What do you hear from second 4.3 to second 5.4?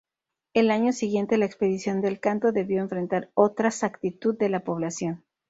de la población.